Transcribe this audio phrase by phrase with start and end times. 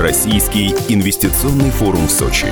[0.00, 2.46] Российский инвестиционный форум в Сочи.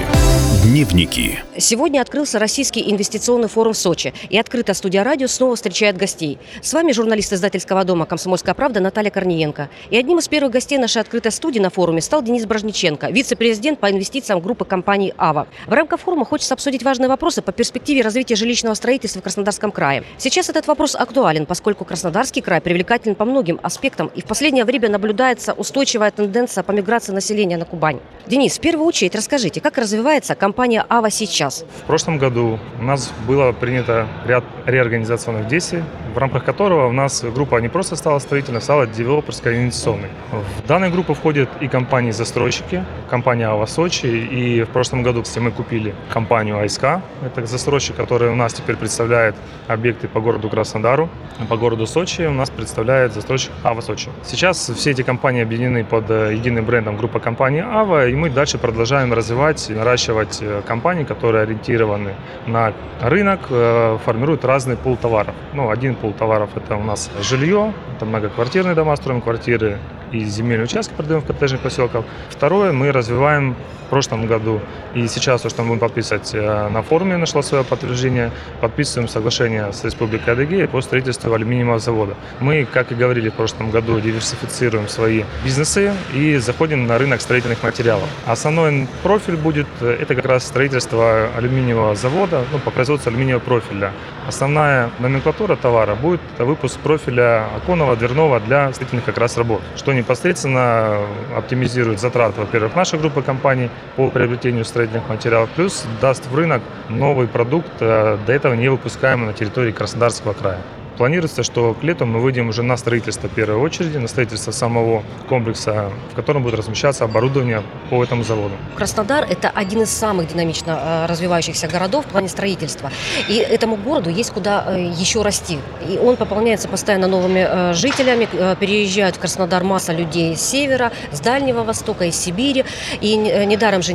[0.62, 1.38] Дневники.
[1.56, 4.12] Сегодня открылся Российский инвестиционный форум в Сочи.
[4.28, 6.38] И открытая студия радио снова встречает гостей.
[6.60, 9.70] С вами журналист издательского дома «Комсомольская правда» Наталья Корниенко.
[9.88, 13.90] И одним из первых гостей нашей открытой студии на форуме стал Денис Бражниченко, вице-президент по
[13.90, 15.46] инвестициям группы компании «АВА».
[15.66, 20.04] В рамках форума хочется обсудить важные вопросы по перспективе развития жилищного строительства в Краснодарском крае.
[20.18, 24.90] Сейчас этот вопрос актуален, поскольку Краснодарский край привлекателен по многим аспектам, и в последнее время
[24.90, 28.00] наблюдается устойчивая тенденция по миграции населения на Кубань.
[28.26, 31.64] Денис, в первую очередь расскажите, как развивается компания «АВА» сейчас?
[31.84, 35.82] В прошлом году у нас было принято ряд реорганизационных действий,
[36.14, 40.08] в рамках которого у нас группа не просто стала строительной, стала девелоперской инвестиционной.
[40.30, 45.94] В данную группу входят и компании-застройщики, компания «АВА Сочи», и в прошлом году мы купили
[46.12, 49.36] компанию «АСК», это застройщик, который у нас теперь представляет
[49.68, 51.08] объекты по городу Краснодару,
[51.48, 54.10] по городу Сочи у нас представляет застройщик «АВА Сочи».
[54.22, 58.56] Сейчас все эти компании объединены под э, единым брендом группа компании «АВА», и мы дальше
[58.56, 62.14] продолжаем развивать, наращивать э, компании, которые ориентированы
[62.46, 65.34] на рынок, э, формируют разный пул товаров.
[65.52, 69.76] Ну, один пул товаров– это у нас жилье, это многоквартирные дома, строим квартиры
[70.12, 72.04] и земельные участки продаем в коттеджных поселках.
[72.30, 73.56] Второе, мы развиваем
[73.88, 74.60] в прошлом году
[74.94, 79.72] и сейчас то, что мы будем подписывать э, на форуме, нашло свое подтверждение, подписываем соглашение
[79.72, 82.14] с Республикой Адыгея по строительству алюминиевого завода.
[82.40, 87.62] Мы, как и говорили в прошлом году, диверсифицируем свои бизнесы и заходим на рынок строительных
[87.62, 88.08] материалов.
[88.26, 93.92] Основной профиль будет, э, это как раз строительство алюминиевого завода, ну, по производству алюминиевого профиля.
[94.26, 101.00] Основная номенклатура товара будет выпуск профиля оконного, дверного для строительных как раз работ, что непосредственно
[101.36, 107.28] оптимизирует затраты, во-первых, нашей группы компаний по приобретению строительных материалов, плюс даст в рынок новый
[107.28, 110.58] продукт, э, до этого не выпускаемый на территории Краснодарского края.
[110.98, 115.04] Планируется, что к лету мы выйдем уже на строительство в первой очереди, на строительство самого
[115.28, 118.56] комплекса, в котором будет размещаться оборудование по этому заводу.
[118.76, 122.90] Краснодар– это один из самых динамично э, развивающихся городов в плане строительства.
[123.28, 125.60] И этому городу есть куда э, еще расти.
[125.88, 128.28] И он пополняется постоянно новыми э, жителями.
[128.58, 132.64] Переезжают в Краснодар масса людей с севера, с Дальнего Востока, из Сибири.
[133.00, 133.92] И недаром же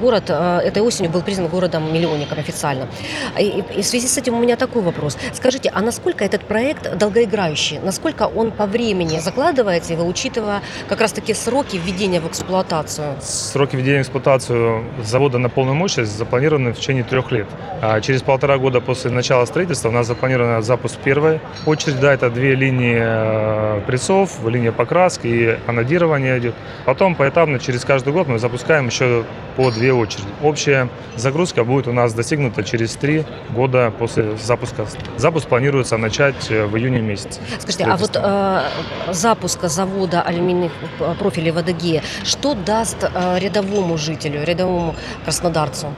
[0.00, 2.86] город этой осенью был признан городом-миллионником официально.
[3.38, 5.18] И в связи с этим у меня такой вопрос.
[5.32, 7.78] Скажите, а насколько этот проект долгоиграющий?
[7.78, 13.16] Насколько он по времени закладывается, его учитывая как раз-таки сроки введения в эксплуатацию?
[13.20, 17.46] Сроки введения в эксплуатацию завода на полную мощность запланированы в течение трех лет.
[17.80, 21.98] А через полтора года после начала строительства у нас запланирован запуск первой очереди.
[22.00, 26.54] Да, это две линии э, прессов, линия покраски и анодирование идет.
[26.84, 29.24] Потом поэтапно через каждый год мы запускаем еще
[29.56, 30.26] по две очереди.
[30.42, 34.86] Общая загрузка будет у нас достигнута через три года после запуска.
[35.16, 37.40] Запуск планируется начать начать э, в июне месяце.
[37.58, 43.98] Скажите, а вот э, запуска завода алюминиевых э, профилей в Адыгее, что даст э, рядовому
[43.98, 45.88] жителю, рядовому краснодарцу?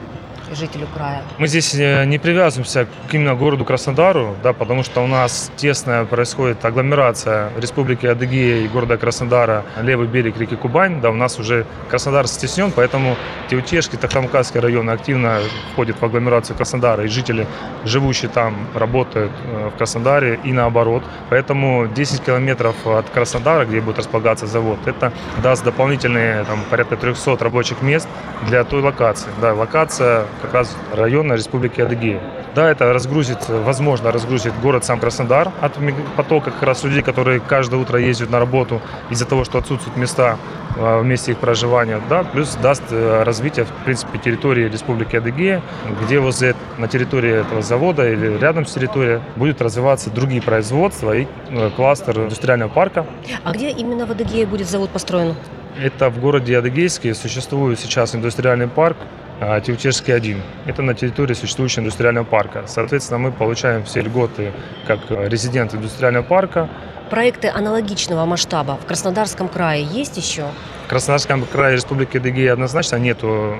[0.51, 1.23] Жителю края?
[1.37, 6.05] Мы здесь э, не привязываемся к именно городу Краснодару, да, потому что у нас тесная
[6.05, 11.01] происходит агломерация Республики Адыгея и города Краснодара, левый берег реки Кубань.
[11.01, 13.15] Да, у нас уже Краснодар стеснен, поэтому
[13.49, 15.39] Теутешки, Тахтамкадский район активно
[15.73, 17.47] входит в агломерацию Краснодара, и жители,
[17.85, 21.03] живущие там, работают э, в Краснодаре и наоборот.
[21.29, 25.11] Поэтому 10 километров от Краснодара, где будет располагаться завод, это
[25.43, 28.07] даст дополнительные там, порядка 300 рабочих мест
[28.47, 29.29] для той локации.
[29.41, 32.21] Да, локация как раз района Республики Адыгея.
[32.55, 35.73] Да, это разгрузит, возможно, разгрузит город сам Краснодар от
[36.15, 40.37] потока как раз людей, которые каждое утро ездят на работу из-за того, что отсутствуют места
[40.75, 45.61] а, в месте их проживания, да, плюс даст э, развитие, в принципе, территории Республики Адыгея,
[46.03, 51.25] где возле, на территории этого завода или рядом с территорией будет развиваться другие производства и
[51.49, 53.05] э, кластер индустриального парка.
[53.43, 55.35] А где именно в Адыгее будет завод построен?
[55.79, 58.97] Это в городе Адыгейске существует сейчас индустриальный парк,
[59.39, 60.41] а, Тевчешский 1.
[60.65, 62.63] Это на территории существующего индустриального парка.
[62.65, 64.53] Соответственно, мы получаем все льготы
[64.87, 66.67] как резидент индустриального парка.
[67.11, 70.47] Проекты аналогичного масштаба в Краснодарском крае есть еще?
[70.85, 73.55] В Краснодарском крае Республики Адыгея однозначно нету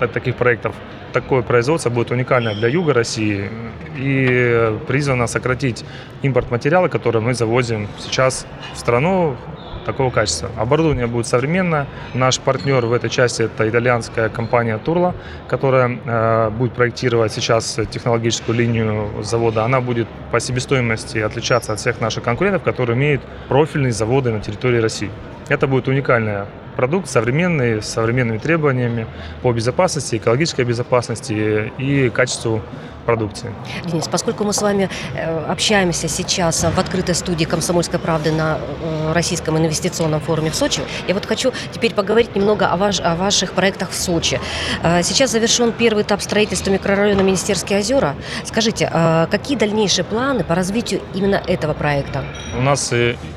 [0.00, 0.74] э, таких проектов.
[1.14, 3.50] Такое производство будет уникальное для юга России
[3.96, 5.84] и призвано сократить
[6.22, 9.36] импорт материала, который мы завозим сейчас в страну
[9.84, 10.50] такого качества.
[10.56, 11.86] Оборудование будет современное.
[12.14, 15.14] Наш партнер в этой части это итальянская компания Турла,
[15.48, 19.64] которая э, будет проектировать сейчас технологическую линию завода.
[19.64, 24.78] Она будет по себестоимости отличаться от всех наших конкурентов, которые имеют профильные заводы на территории
[24.78, 25.10] России.
[25.48, 26.46] Это будет уникальное
[26.76, 29.06] продукт современный, с современными требованиями
[29.42, 32.62] по безопасности, экологической безопасности и качеству
[33.02, 33.52] продукции.
[33.84, 39.12] Денис, поскольку мы с вами э, общаемся сейчас в открытой студии «Комсомольской правды» на э,
[39.12, 43.52] Российском инвестиционном форуме в Сочи, я вот хочу теперь поговорить немного о, ваш, о ваших
[43.52, 44.40] проектах в Сочи.
[44.82, 48.14] Э, сейчас завершен первый этап строительства микрорайона Министерские озера.
[48.44, 48.90] Скажите,
[49.30, 52.24] какие дальнейшие планы по развитию именно этого проекта?
[52.56, 52.92] У нас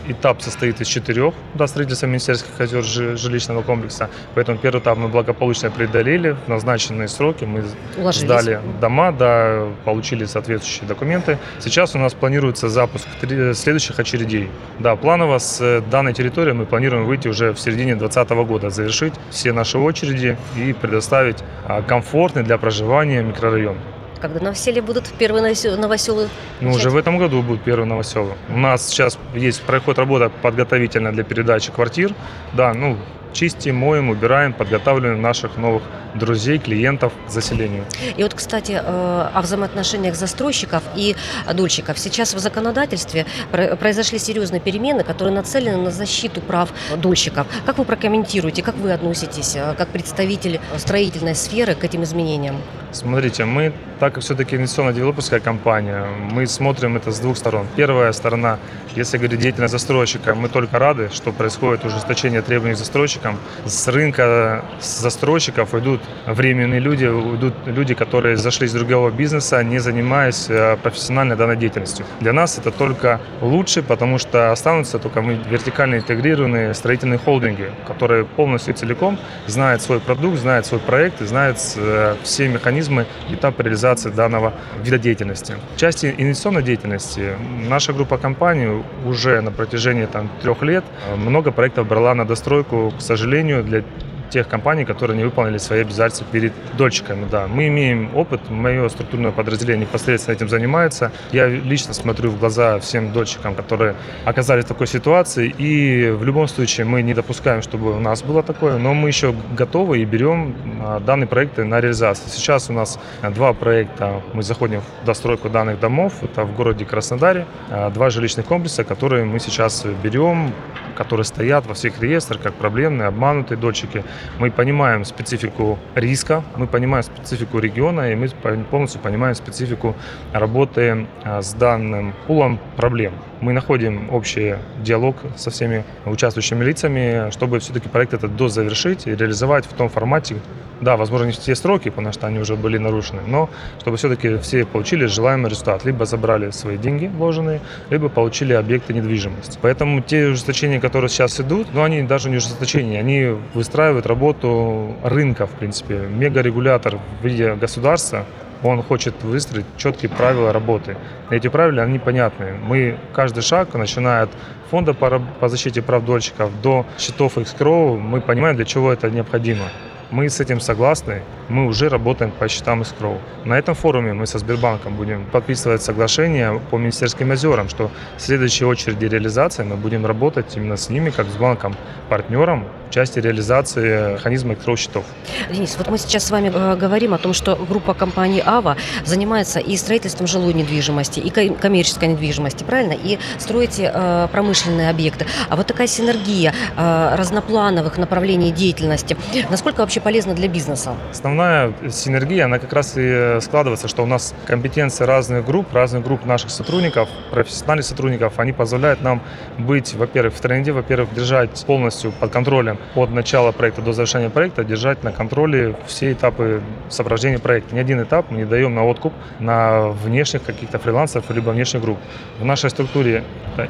[0.07, 2.83] этап состоит из четырех, да, строительства Министерских озер
[3.25, 7.63] жилищного комплекса, поэтому первый этап мы благополучно преодолели, в назначенные сроки мы
[7.97, 8.25] Уложились.
[8.25, 11.37] сдали дома, да, получили соответствующие документы.
[11.59, 14.49] Сейчас у нас планируется запуск три- следующих очередей.
[14.79, 19.13] Да, планово с э, данной территории мы планируем выйти уже в середине 2020 года, завершить
[19.31, 21.37] все наши очереди и предоставить
[21.67, 23.77] а, комфортный для проживания микрорайон.
[24.25, 26.29] Когда новоселье будут первые новосел- новоселы?
[26.59, 28.33] Ну, уже в этом году будет первый новоселы.
[28.49, 32.11] У нас сейчас есть проходит работа подготовительная для передачи квартир.
[32.53, 32.97] Да, ну,
[33.35, 35.83] чистим, моем, убираем, подготавливаем наших новых
[36.15, 37.83] друзей, клиентов к заселению.
[38.17, 41.15] И вот, кстати, э, о взаимоотношениях застройщиков и
[41.53, 41.99] дольщиков.
[41.99, 47.45] Сейчас в законодательстве про- произошли серьезные перемены, которые нацелены на защиту прав дольщиков.
[47.65, 52.55] Как вы прокомментируете, как вы относитесь, э, как представитель строительной сферы, к этим изменениям?
[52.91, 57.67] Смотрите, мы, так как все-таки инвестиционно-девелоперская компания, мы смотрим это с двух сторон.
[57.75, 58.57] Первая сторона,
[58.95, 62.77] если говорить деятельность застройщика, мы только рады, что происходит ужесточение требований к
[63.25, 63.39] застройщикам.
[63.65, 69.79] С рынка с застройщиков идут временные люди, идут люди, которые зашли из другого бизнеса, не
[69.79, 72.05] занимаясь э, профессиональной данной деятельностью.
[72.19, 78.25] Для нас это только лучше, потому что останутся только мы вертикально интегрированные строительные холдинги, которые
[78.25, 79.17] полностью и целиком
[79.47, 84.53] знают свой продукт, знают свой проект и знают э, все механизмы и этапы реализации данного
[84.83, 85.55] вида деятельности.
[85.75, 87.35] В части инвестиционной деятельности
[87.69, 92.93] наша группа компаний уже на протяжении там, трех лет э, много проектов брала на достройку,
[92.97, 93.14] к сожалению,
[93.63, 93.83] для
[94.29, 97.27] тех компаний, которые не выполнили свои обязательства перед дольщиками.
[97.29, 97.47] Да.
[97.47, 101.11] Мы имеем опыт, мое структурное подразделение непосредственно этим занимается.
[101.31, 103.95] Я лично смотрю в глаза всем дольщикам, которые
[104.25, 108.43] оказались в такой ситуации, и в любом случае мы не допускаем, чтобы у нас было
[108.43, 112.29] такое, но мы еще готовы и берем а, данные проекты на реализацию.
[112.29, 116.85] Сейчас у нас а, два проекта, мы заходим в достройку данных домов, это в городе
[116.85, 120.53] Краснодаре, а, два жилищных комплекса, которые мы сейчас берем,
[120.95, 124.03] которые стоят во всех реестрах как проблемные, обманутые дольщики.
[124.39, 129.95] Мы понимаем специфику риска, мы понимаем специфику региона, и мы по- полностью понимаем специфику
[130.33, 133.13] работы а, с данным пулом проблем.
[133.41, 139.65] Мы находим общий диалог со всеми участвующими лицами, чтобы все-таки проект этот дозавершить и реализовать
[139.65, 140.37] в том формате,
[140.81, 144.37] да, возможно, не в те сроки, потому что они уже были нарушены, но чтобы все-таки
[144.37, 145.85] все получили желаемый результат.
[145.85, 149.57] Либо забрали свои деньги вложенные, либо получили объекты недвижимости.
[149.61, 155.45] Поэтому те ужесточения, которые сейчас идут, ну, они даже не ужесточения, они выстраивают работу рынка,
[155.47, 155.95] в принципе.
[155.95, 158.25] Мегарегулятор в виде государства,
[158.63, 160.97] он хочет выстроить четкие правила работы.
[161.29, 162.53] Эти правила, они понятны.
[162.63, 164.29] Мы каждый шаг, начиная от
[164.71, 169.65] фонда по, по защите прав дольщиков до счетов Xcrow, мы понимаем, для чего это необходимо.
[170.11, 173.19] Мы с этим согласны, мы уже работаем по счетам Искроу.
[173.43, 178.65] На этом форуме мы со Сбербанком будем подписывать соглашение по Министерским озерам, что в следующей
[178.65, 184.53] очереди реализации мы будем работать именно с ними, как с банком-партнером в части реализации механизма
[184.53, 185.05] Искроу счетов.
[185.51, 189.59] Денис, вот мы сейчас с вами э, говорим о том, что группа компаний АВА занимается
[189.59, 192.93] и строительством жилой недвижимости, и ко- коммерческой недвижимости, правильно?
[192.93, 195.25] И строите э, промышленные объекты.
[195.49, 199.17] А вот такая синергия э, разноплановых направлений деятельности,
[199.49, 200.95] насколько вообще полезна для бизнеса?
[201.11, 206.25] Основная синергия, она как раз и складывается, что у нас компетенции разных групп, разных групп
[206.25, 209.21] наших сотрудников, профессиональных сотрудников, они позволяют нам
[209.57, 214.63] быть, во-первых, в тренде, во-первых, держать полностью под контролем от начала проекта до завершения проекта,
[214.63, 217.75] держать на контроле все этапы сопровождения проекта.
[217.75, 221.99] Ни один этап мы не даем на откуп на внешних каких-то фрилансеров либо внешних групп.
[222.39, 223.23] В нашей структуре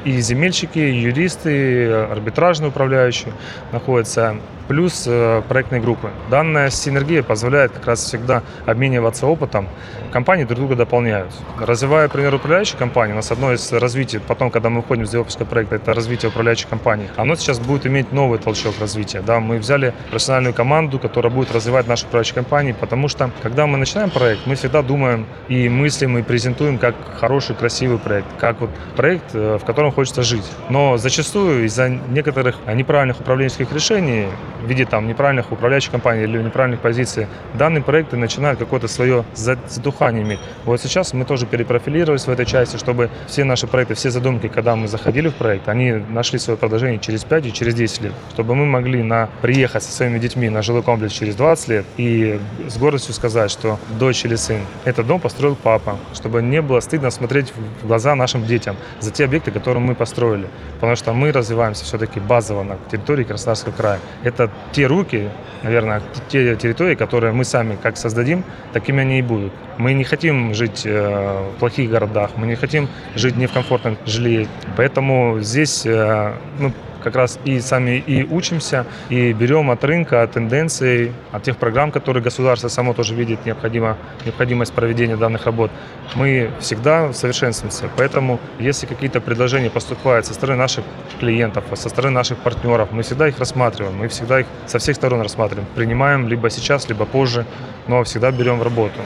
[0.04, 3.32] и земельщики, и юристы, и арбитражные управляющие
[3.72, 4.36] находятся
[4.68, 6.10] плюс э, проектные группы.
[6.30, 9.68] Данная синергия позволяет как раз всегда обмениваться опытом.
[10.12, 11.32] Компании друг друга дополняют.
[11.60, 15.46] Развивая, например, управляющую компанию, у нас одно из развитий, потом, когда мы выходим из девелоперского
[15.46, 17.08] проекта, это развитие управляющей компании.
[17.16, 19.20] Оно сейчас будет иметь новый толчок развития.
[19.20, 23.78] Да, мы взяли профессиональную команду, которая будет развивать наши управляющие компании, потому что, когда мы
[23.78, 28.70] начинаем проект, мы всегда думаем и мыслим, и презентуем как хороший, красивый проект, как вот
[28.96, 30.44] проект, э, в котором хочется жить.
[30.70, 34.26] Но зачастую из-за некоторых неправильных управленческих решений
[34.62, 39.58] в виде там неправильных управляющих компаний или неправильных позиций, данные проекты начинают какое-то свое за-
[39.68, 40.40] затухание иметь.
[40.64, 44.76] Вот сейчас мы тоже перепрофилировались в этой части, чтобы все наши проекты, все задумки, когда
[44.76, 48.12] мы заходили в проект, они нашли свое продолжение через 5 и через 10 лет.
[48.32, 52.40] Чтобы мы могли на, приехать со своими детьми на жилой комплекс через 20 лет и
[52.68, 57.10] с гордостью сказать, что дочь или сын, этот дом построил папа, чтобы не было стыдно
[57.10, 60.46] смотреть в глаза нашим детям за те объекты, которые мы построили.
[60.74, 64.00] Потому что мы развиваемся все-таки базово на территории Краснодарского края.
[64.22, 65.30] Это те руки,
[65.62, 69.52] наверное, те территории, которые мы сами как создадим, такими они и будут.
[69.78, 73.96] Мы не хотим жить э, в плохих городах, мы не хотим жить не в комфортном
[74.06, 74.46] жилье.
[74.76, 76.72] Поэтому здесь э, мы
[77.06, 81.92] как раз и сами и учимся, и берем от рынка, от тенденций, от тех программ,
[81.92, 85.70] которые государство само тоже видит необходимо, необходимость проведения данных работ.
[86.16, 87.88] Мы всегда совершенствуемся.
[87.96, 90.84] Поэтому, если какие-то предложения поступают со стороны наших
[91.20, 95.20] клиентов, со стороны наших партнеров, мы всегда их рассматриваем, мы всегда их со всех сторон
[95.20, 95.68] рассматриваем.
[95.76, 97.46] Принимаем либо сейчас, либо позже,
[97.86, 98.98] но всегда берем в работу.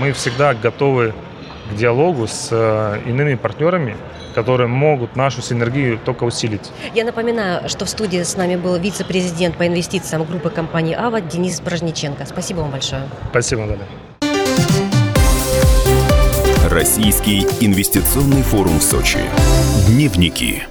[0.00, 1.12] Мы всегда готовы
[1.72, 3.96] к диалогу с э, иными партнерами,
[4.34, 6.70] которые могут нашу синергию только усилить.
[6.94, 11.60] Я напоминаю, что в студии с нами был вице-президент по инвестициям группы компании «Ава» Денис
[11.60, 12.24] Бражниченко.
[12.26, 13.02] Спасибо вам большое.
[13.30, 13.86] Спасибо, Наталья.
[16.70, 19.18] Российский инвестиционный форум в Сочи.
[19.88, 20.62] Дневники.